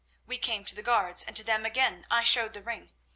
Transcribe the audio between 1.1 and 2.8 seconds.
and to them again I showed the